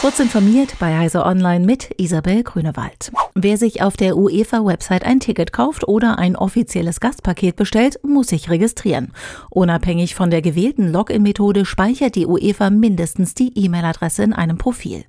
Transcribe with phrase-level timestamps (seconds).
[0.00, 3.10] Kurz informiert bei Heise Online mit Isabel Grünewald.
[3.34, 8.48] Wer sich auf der UEFA-Website ein Ticket kauft oder ein offizielles Gastpaket bestellt, muss sich
[8.48, 9.12] registrieren.
[9.50, 15.04] Unabhängig von der gewählten Login-Methode speichert die UEFA mindestens die E-Mail-Adresse in einem Profil.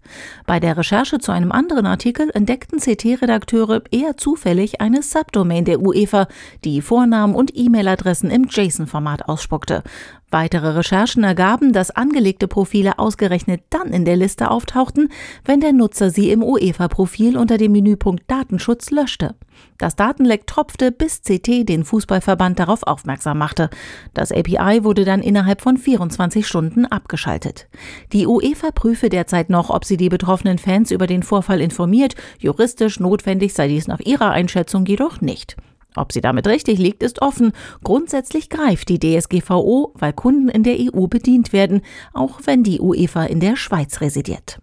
[0.48, 6.28] Bei der Recherche zu einem anderen Artikel entdeckten CT-Redakteure eher zufällig eine Subdomain der UEFA,
[6.64, 9.84] die Vornamen und E-Mail-Adressen im JSON-Format ausspuckte.
[10.32, 15.10] Weitere Recherchen ergaben, dass angelegte Profile ausgerechnet dann in der Liste auftauchten,
[15.44, 19.36] wenn der Nutzer sie im UEFA-Profil unter dem Menüpunkt Datenschutz löschte.
[19.78, 23.70] Das Datenleck tropfte, bis CT den Fußballverband darauf aufmerksam machte.
[24.14, 27.68] Das API wurde dann innerhalb von 24 Stunden abgeschaltet.
[28.14, 32.16] Die UEFA prüfe derzeit noch, ob sie die betroffenen Fans über den Vorfall informiert.
[32.38, 35.58] Juristisch notwendig sei dies nach ihrer Einschätzung jedoch nicht.
[36.00, 37.52] Ob sie damit richtig liegt, ist offen.
[37.84, 41.82] Grundsätzlich greift die DSGVO, weil Kunden in der EU bedient werden,
[42.14, 44.60] auch wenn die UEFA in der Schweiz residiert.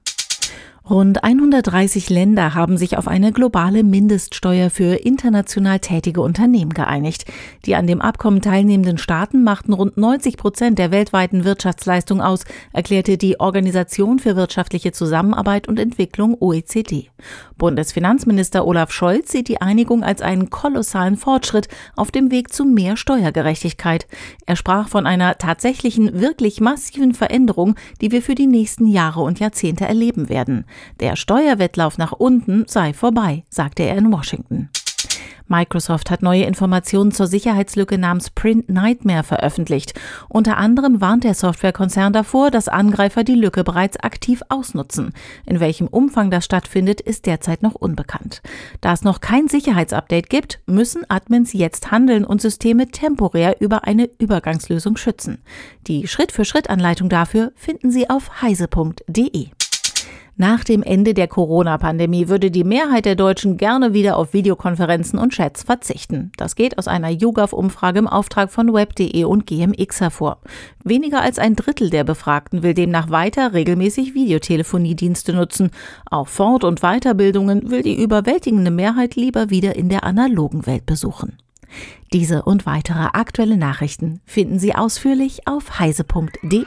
[0.88, 7.24] Rund 130 Länder haben sich auf eine globale Mindeststeuer für international tätige Unternehmen geeinigt.
[7.64, 13.18] Die an dem Abkommen teilnehmenden Staaten machten rund 90 Prozent der weltweiten Wirtschaftsleistung aus, erklärte
[13.18, 17.10] die Organisation für wirtschaftliche Zusammenarbeit und Entwicklung OECD.
[17.58, 22.96] Bundesfinanzminister Olaf Scholz sieht die Einigung als einen kolossalen Fortschritt auf dem Weg zu mehr
[22.96, 24.06] Steuergerechtigkeit.
[24.46, 29.40] Er sprach von einer tatsächlichen, wirklich massiven Veränderung, die wir für die nächsten Jahre und
[29.40, 30.64] Jahrzehnte erleben werden.
[31.00, 34.70] Der Steuerwettlauf nach unten sei vorbei, sagte er in Washington.
[35.48, 39.94] Microsoft hat neue Informationen zur Sicherheitslücke namens Print Nightmare veröffentlicht.
[40.28, 45.12] Unter anderem warnt der Softwarekonzern davor, dass Angreifer die Lücke bereits aktiv ausnutzen.
[45.44, 48.42] In welchem Umfang das stattfindet, ist derzeit noch unbekannt.
[48.80, 54.10] Da es noch kein Sicherheitsupdate gibt, müssen Admins jetzt handeln und Systeme temporär über eine
[54.18, 55.38] Übergangslösung schützen.
[55.86, 59.48] Die Schritt-für-Schritt-Anleitung dafür finden Sie auf heise.de.
[60.38, 65.32] Nach dem Ende der Corona-Pandemie würde die Mehrheit der Deutschen gerne wieder auf Videokonferenzen und
[65.32, 66.30] Chats verzichten.
[66.36, 70.42] Das geht aus einer YouGov-Umfrage im Auftrag von web.de und GMX hervor.
[70.84, 75.70] Weniger als ein Drittel der Befragten will demnach weiter regelmäßig Videotelefoniedienste nutzen.
[76.10, 81.38] Auch Fort- und Weiterbildungen will die überwältigende Mehrheit lieber wieder in der analogen Welt besuchen.
[82.12, 86.64] Diese und weitere aktuelle Nachrichten finden Sie ausführlich auf heise.de.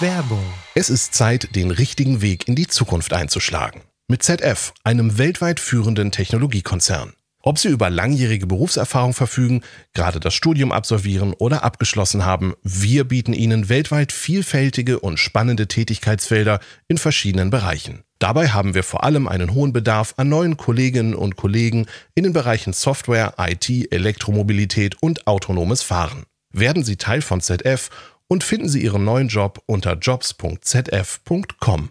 [0.00, 0.44] Werbung.
[0.74, 3.82] Es ist Zeit, den richtigen Weg in die Zukunft einzuschlagen.
[4.08, 7.12] Mit ZF, einem weltweit führenden Technologiekonzern.
[7.44, 9.62] Ob Sie über langjährige Berufserfahrung verfügen,
[9.94, 16.60] gerade das Studium absolvieren oder abgeschlossen haben, wir bieten Ihnen weltweit vielfältige und spannende Tätigkeitsfelder
[16.86, 18.04] in verschiedenen Bereichen.
[18.22, 22.32] Dabei haben wir vor allem einen hohen Bedarf an neuen Kolleginnen und Kollegen in den
[22.32, 26.22] Bereichen Software, IT, Elektromobilität und autonomes Fahren.
[26.52, 27.90] Werden Sie Teil von ZF
[28.28, 31.88] und finden Sie Ihren neuen Job unter jobs.zf.com.